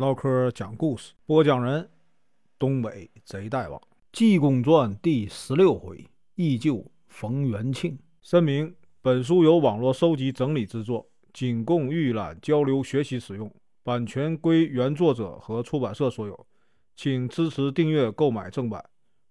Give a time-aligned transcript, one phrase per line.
[0.00, 1.86] 唠嗑讲故事，播讲人：
[2.58, 3.78] 东北贼大王，
[4.10, 7.98] 《济公传》第十六回，忆旧逢元庆。
[8.22, 13.52] 声明：本书由网络收集整理制作，仅供预览、交流、学习使用，
[13.82, 16.46] 版权归原作者和出版社所有，
[16.96, 18.82] 请支持订阅、购买正版。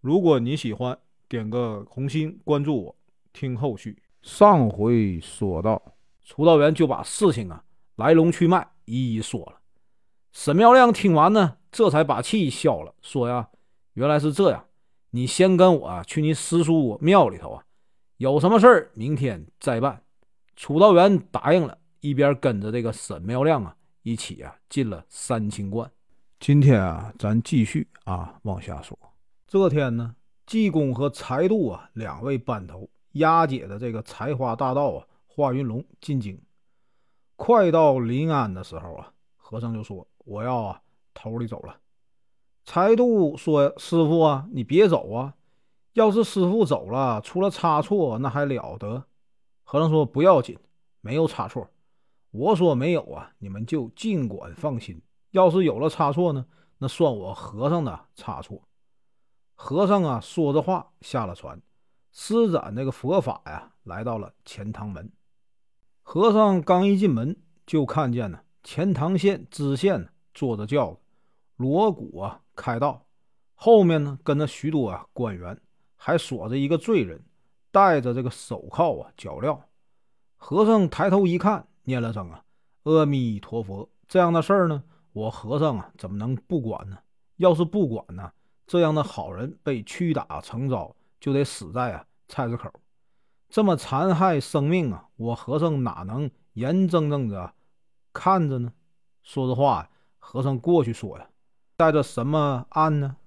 [0.00, 2.96] 如果你喜欢，点个红心，关注我，
[3.34, 3.98] 听后续。
[4.22, 5.82] 上回说到，
[6.24, 7.62] 楚道元就把事情啊
[7.96, 9.60] 来龙去脉一一说了。
[10.34, 13.48] 沈妙亮听完呢，这才把气消了，说呀
[13.94, 14.66] ：“原来是这样，
[15.10, 17.64] 你先跟我啊去你师叔庙里头啊，
[18.16, 20.02] 有什么事儿明天再办。”
[20.56, 25.88] 楚道元答应了，一边跟着这个沈妙亮啊一起啊进了三清观。
[26.40, 28.98] 今天啊，咱继续啊往下说。
[29.46, 36.42] 这天呢，济公和财度啊两位班头押解的这个财花大盗啊华云龙进京，
[37.36, 40.04] 快到临安的时候啊，和尚就说。
[40.24, 41.78] 我要啊，头里走了。
[42.64, 45.34] 财度说：“师傅啊，你别走啊！
[45.92, 49.04] 要是师傅走了，出了差错，那还了得？”
[49.64, 50.58] 和尚说：“不要紧，
[51.02, 51.68] 没有差错。
[52.30, 55.00] 我说没有啊，你们就尽管放心。
[55.32, 56.46] 要是有了差错呢，
[56.78, 58.62] 那算我和尚的差错。”
[59.54, 61.60] 和尚啊，说着话下了船，
[62.12, 65.12] 施展那个佛法呀，来到了钱塘门。
[66.02, 70.08] 和尚刚一进门，就看见呢，钱塘县知县呢。
[70.34, 70.98] 坐着轿子，
[71.56, 73.06] 锣鼓啊开道，
[73.54, 75.58] 后面呢跟着许多啊官员，
[75.96, 77.24] 还锁着一个罪人，
[77.70, 79.58] 戴着这个手铐啊脚镣。
[80.36, 82.44] 和尚抬头一看，念了声啊
[82.82, 83.88] 阿弥陀佛。
[84.06, 84.82] 这样的事儿呢，
[85.12, 86.98] 我和尚啊怎么能不管呢？
[87.36, 88.30] 要是不管呢，
[88.66, 92.70] 这样的好人被屈打成招，就得死在啊菜市口。
[93.48, 97.54] 这么残害生命啊，我和尚哪能眼睁睁着
[98.12, 98.72] 看着呢？
[99.22, 99.88] 说着话。
[100.26, 101.28] 和尚过去说呀
[101.76, 103.18] ：“带着什么案呢？”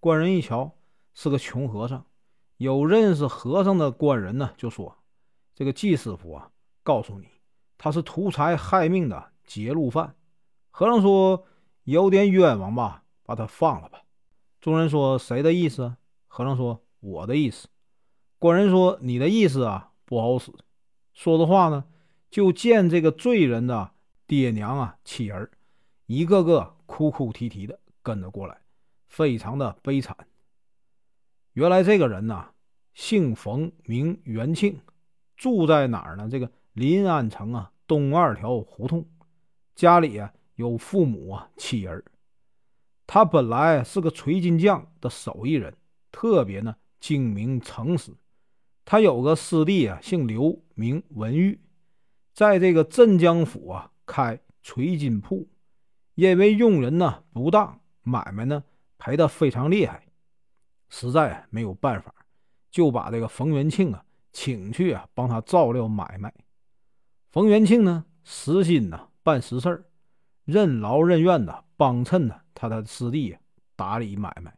[0.00, 0.72] 官人一瞧，
[1.12, 2.06] 是个穷和尚。
[2.56, 4.96] 有认识和尚的官人呢，就说
[5.54, 6.50] ：“这个季师傅啊，
[6.82, 7.28] 告诉你，
[7.76, 10.16] 他是图财害命的劫路犯。”
[10.72, 11.44] 和尚说
[11.84, 14.02] ：“有点冤枉吧，把他放了吧。”
[14.58, 17.68] 众人说：“谁的意思？”和尚说：“我的意思。”
[18.40, 20.50] 官人说：“你的意思啊，不好使。”
[21.12, 21.84] 说的话呢，
[22.30, 23.90] 就见这个罪人的
[24.26, 25.50] 爹娘啊、妻儿。
[26.06, 28.60] 一个个哭哭啼啼的跟着过来，
[29.08, 30.16] 非常的悲惨。
[31.52, 32.48] 原来这个人呢，
[32.94, 34.80] 姓冯，名元庆，
[35.36, 36.28] 住在哪儿呢？
[36.30, 39.04] 这个临安城啊东二条胡同，
[39.74, 42.04] 家里啊有父母啊妻儿。
[43.06, 45.74] 他本来是个锤金匠的手艺人，
[46.12, 48.12] 特别呢精明诚实。
[48.84, 51.60] 他有个师弟啊，姓刘，名文玉，
[52.32, 55.48] 在这个镇江府啊开锤金铺。
[56.16, 58.64] 因为用人呢不当，买卖呢
[58.98, 60.02] 赔得非常厉害，
[60.88, 62.12] 实在没有办法，
[62.70, 66.32] 就把这个冯元庆啊请去啊帮他照料买卖。
[67.30, 69.84] 冯元庆呢实心呢办实事儿
[70.44, 73.36] 任劳任怨的帮衬呢他的师弟
[73.76, 74.56] 打理买卖。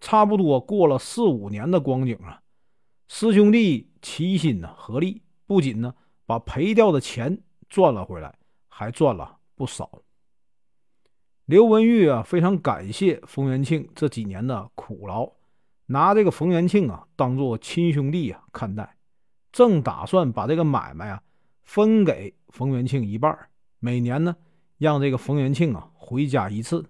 [0.00, 2.40] 差不多过了四五年的光景啊，
[3.08, 5.92] 师兄弟齐心呢合力，不仅呢
[6.26, 8.32] 把赔掉的钱赚了回来，
[8.68, 9.90] 还赚了不少。
[11.52, 15.30] 刘文玉啊，非常感谢冯元庆这几年的苦劳，
[15.84, 18.96] 拿这个冯元庆啊当做亲兄弟啊看待，
[19.52, 21.22] 正打算把这个买卖啊
[21.62, 23.38] 分给冯元庆一半，
[23.80, 24.34] 每年呢
[24.78, 26.86] 让这个冯元庆啊回家一次。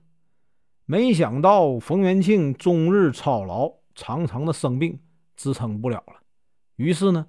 [0.84, 4.96] 没想到冯元庆终日操劳，常常的生病，
[5.34, 6.14] 支撑不了了，
[6.76, 7.26] 于是呢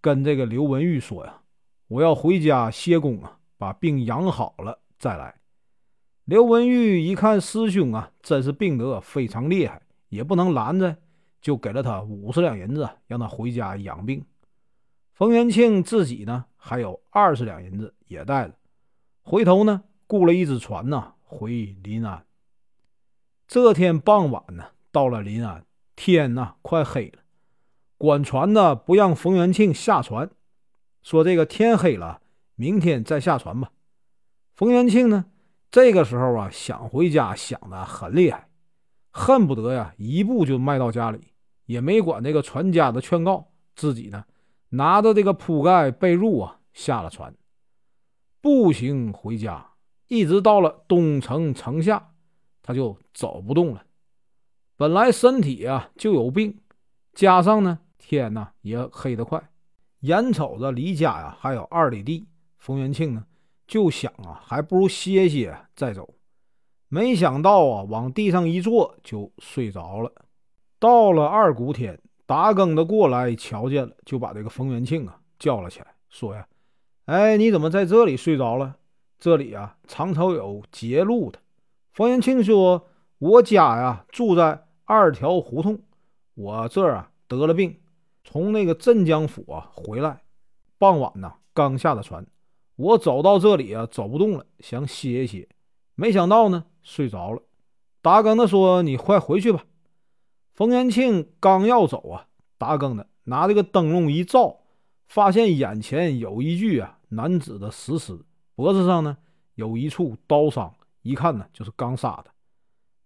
[0.00, 1.40] 跟这个刘文玉说呀
[1.90, 5.34] ：“我要回家歇工啊，把病养好了再来。”
[6.26, 10.96] 刘文玉一看师兄啊，真是病得非常厉害，也不能拦着，
[11.40, 14.24] 就给了他五十两银子，让他回家养病。
[15.14, 18.54] 冯元庆自己呢，还有二十两银子也带了，
[19.22, 22.26] 回头呢，雇了一只船呢，回临安。
[23.46, 25.64] 这天傍晚呢，到了临安，
[25.94, 27.22] 天呐快黑了，
[27.96, 30.28] 管船的不让冯元庆下船，
[31.04, 32.20] 说这个天黑了，
[32.56, 33.70] 明天再下船吧。
[34.56, 35.26] 冯元庆呢？
[35.76, 38.48] 这个时候啊，想回家想的很厉害，
[39.10, 41.34] 恨不得呀一步就迈到家里，
[41.66, 44.24] 也没管那个船家的劝告，自己呢
[44.70, 47.36] 拿着这个铺盖被褥啊下了船，
[48.40, 49.72] 步行回家，
[50.08, 52.12] 一直到了东城城下，
[52.62, 53.84] 他就走不动了。
[54.78, 56.58] 本来身体啊就有病，
[57.12, 59.50] 加上呢天呐也黑得快，
[60.00, 62.26] 眼瞅着离家呀还有二里地，
[62.56, 63.26] 冯元庆呢。
[63.66, 66.14] 就想啊，还不如歇歇再走。
[66.88, 70.12] 没想到啊，往地上一坐就睡着了。
[70.78, 76.46] 到了二鼓天，打更的过来瞧见了，就把这个冯元庆啊叫了起来，说呀
[77.06, 78.76] ：“哎，你怎么在这里睡着了？
[79.18, 81.40] 这里啊，常常有劫路的。”
[81.92, 82.86] 冯元庆说
[83.18, 85.80] ：“我家呀住在二条胡同，
[86.34, 87.80] 我这儿啊得了病，
[88.22, 90.22] 从那个镇江府啊回来，
[90.78, 92.24] 傍晚呢刚下的船。”
[92.76, 95.48] 我走到这里啊，走不动了，想歇一歇，
[95.94, 97.42] 没想到呢，睡着了。
[98.02, 99.64] 打更的说：“你快回去吧。”
[100.54, 102.28] 冯元庆刚要走啊，
[102.58, 104.60] 打更的拿这个灯笼一照，
[105.08, 108.18] 发现眼前有一具啊男子的尸尸，
[108.54, 109.16] 脖子上呢
[109.54, 112.26] 有一处刀伤，一看呢就是刚杀的。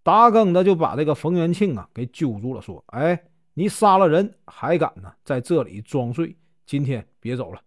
[0.03, 3.23] 打更的就把这个冯元庆啊给揪住了，说：“哎，
[3.55, 6.37] 你杀了人还敢呢在这里装睡？
[6.67, 7.61] 今天别走了。”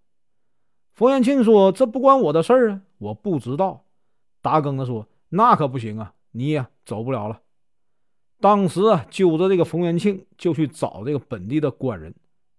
[0.94, 3.86] 冯延庆说：“这不关我的事儿啊，我不知道。”
[4.42, 7.42] 打更的说：“那可不行啊，你也走不了了。”
[8.40, 12.14] 当时啊，揪着这个冯延庆就去找这个本地的官人，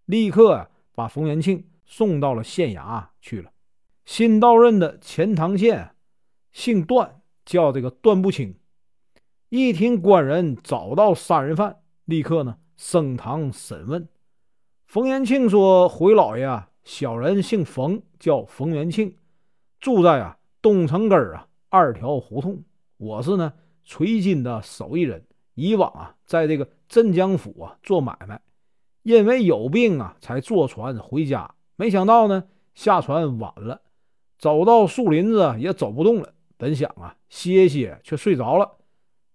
[0.06, 3.50] 立刻啊把冯延庆送到了县衙去了。
[4.04, 5.94] 新到任的钱塘县
[6.52, 8.56] 姓段，叫这个段不清。
[9.50, 14.08] 一听官人找到杀人犯，立刻呢升堂审问。
[14.86, 19.16] 冯延庆说：“回老爷啊。”小人姓冯，叫冯元庆，
[19.81, 22.62] 住在啊东城根儿啊二条胡同。
[22.98, 23.54] 我是呢
[23.84, 28.38] 垂金的手艺人，以往啊在这个镇江府啊做买卖，
[29.02, 31.54] 因为有病啊才坐船回家。
[31.76, 32.44] 没想到呢
[32.75, 33.81] 下船晚了，
[34.38, 36.34] 走到树林子也走不动了。
[36.58, 38.70] 本想啊歇歇，却睡着了。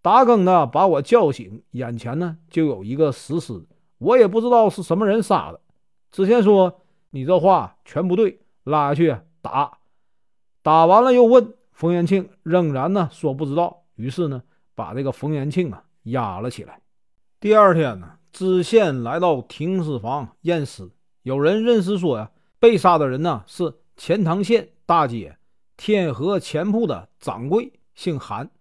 [0.04, 3.66] 打更的把我叫醒，眼前呢就有一个死尸，
[3.98, 5.60] 我也不知道是什么人杀的。
[6.12, 6.80] 之前说。
[7.12, 9.80] 你这话全不对，拉去打，
[10.62, 13.84] 打完了又问冯元庆，仍然呢说不知道。
[13.96, 14.44] 于是呢，
[14.76, 16.82] 把这个冯元庆啊押了起来。
[17.40, 20.90] 第二天呢，知县来到停尸房验尸，
[21.24, 25.38] 有人认识说呀，被杀的人呢是钱塘县大街
[25.76, 28.52] 天河钱铺的掌柜，姓韩。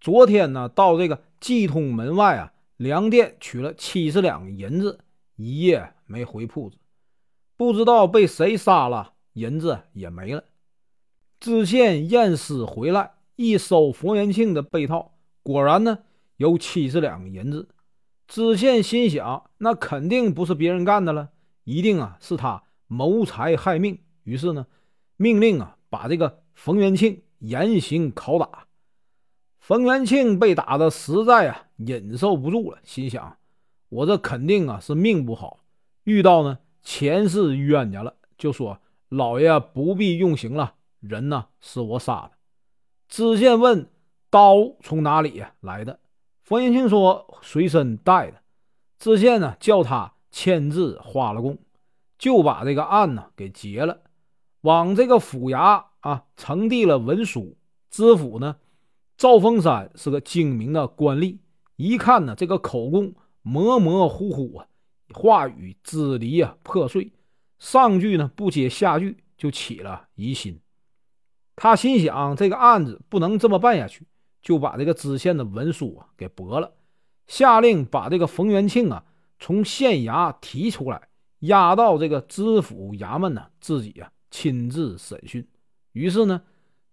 [0.00, 4.98] 昨天呢，到这个济通门外啊粮店取了七十两银子，
[5.36, 6.76] 一夜没回铺子。
[7.56, 10.44] 不知道被谁杀了，银子也没了。
[11.40, 15.12] 知县验尸回来，一搜冯元庆的被套，
[15.42, 16.00] 果然呢
[16.36, 17.68] 有七十两银子。
[18.28, 21.30] 知县心想，那肯定不是别人干的了，
[21.64, 23.98] 一定啊是他谋财害命。
[24.24, 24.66] 于是呢，
[25.16, 28.66] 命令啊把这个冯元庆严刑拷打。
[29.60, 33.36] 冯元庆被打的实在啊忍受不住了，心想：
[33.88, 35.60] 我这肯定啊是命不好，
[36.04, 36.58] 遇到呢。
[36.86, 38.78] 前世冤家了，就说
[39.08, 42.30] 老爷不必用刑了，人呢是我杀的。
[43.08, 43.90] 知县问
[44.30, 44.54] 刀
[44.84, 45.98] 从哪里来的，
[46.44, 48.40] 冯延庆说随身带的。
[49.00, 51.58] 知县呢叫他签字画了供，
[52.18, 54.02] 就把这个案呢给结了，
[54.60, 57.56] 往这个府衙啊呈递了文书。
[57.90, 58.58] 知府呢
[59.16, 61.38] 赵峰山是个精明的官吏，
[61.74, 63.12] 一看呢这个口供
[63.42, 64.68] 模模糊糊啊。
[65.14, 67.12] 话语支离啊，破碎。
[67.58, 70.60] 上句呢不接下句，就起了疑心。
[71.54, 74.06] 他心想，这个案子不能这么办下去，
[74.42, 76.70] 就把这个知县的文书啊给驳了，
[77.26, 79.04] 下令把这个冯元庆啊
[79.38, 81.08] 从县衙提出来，
[81.40, 85.46] 押到这个知府衙门呢，自己啊亲自审讯。
[85.92, 86.42] 于是呢，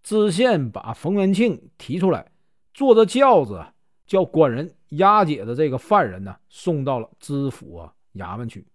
[0.01, 2.31] 知县把冯元庆提出来，
[2.73, 3.61] 坐着轿子
[4.07, 7.93] 叫官人押解的这个犯人呢，送到了知府啊。
[8.13, 8.67] 衙门去，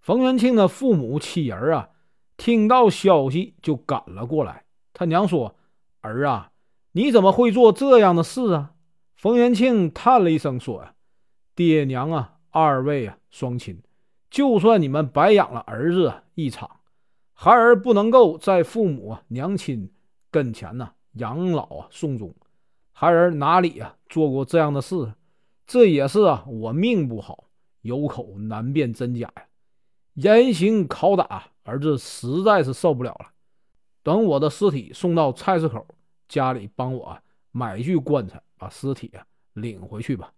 [0.00, 1.88] 冯元庆的父母妻儿啊，
[2.36, 4.64] 听到消息就赶了过来。
[4.92, 5.56] 他娘说
[6.00, 6.52] ：“儿啊，
[6.92, 8.72] 你怎么会做这样的事啊？”
[9.16, 10.94] 冯元庆叹了一声说：“呀，
[11.54, 13.82] 爹娘啊，二位啊，双亲，
[14.30, 16.70] 就算你们白养了儿子一场，
[17.32, 19.90] 孩儿不能够在父母娘亲
[20.30, 22.34] 跟前呢养老啊送终。
[22.92, 25.14] 孩儿哪里啊做过这样的事？
[25.66, 27.44] 这也是啊，我命不好。”
[27.86, 29.44] 有口难辨真假呀！
[30.14, 33.26] 严刑拷打，儿子实在是受不了了。
[34.02, 35.86] 等我的尸体送到菜市口，
[36.26, 37.18] 家里帮我
[37.52, 40.32] 买具棺材，把尸体啊领回去吧。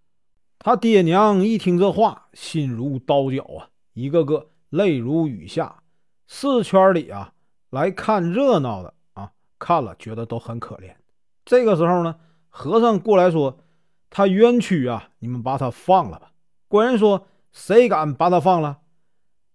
[0.59, 5.83] 他爹娘一听这话，心如刀绞啊，一个个泪如雨下。
[6.27, 7.33] 四圈里啊，
[7.71, 10.93] 来看热闹的啊，看了觉得都很可怜。
[11.45, 13.61] 这个时候呢，和尚过来说
[14.11, 16.33] ：“他冤屈啊，你们把他放了吧。”
[16.67, 17.29] 官人说。
[17.53, 18.81] 谁敢把他放了？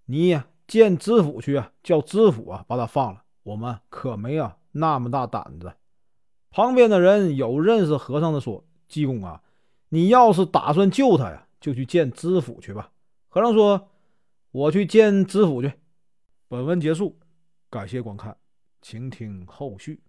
[0.06, 3.24] 你见知府去啊，叫知府啊把他放了。
[3.44, 5.74] 我们可没有那么大胆子。
[6.50, 9.42] 旁边的人有认识和尚的说：“济公啊，
[9.90, 12.92] 你要是打算救他呀，就去见知府去吧。”
[13.28, 13.90] 和尚说
[14.52, 15.74] ：“我去见知府去。”
[16.48, 17.18] 本文结束，
[17.70, 18.38] 感谢观看，
[18.82, 20.02] 请听后续。